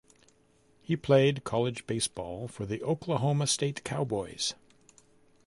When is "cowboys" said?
3.83-4.55